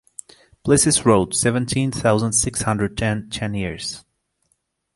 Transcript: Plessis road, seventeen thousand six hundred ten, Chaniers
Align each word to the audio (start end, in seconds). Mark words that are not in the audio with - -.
Plessis 0.63 1.05
road, 1.05 1.35
seventeen 1.35 1.91
thousand 1.91 2.33
six 2.33 2.63
hundred 2.63 2.97
ten, 2.97 3.29
Chaniers 3.29 4.03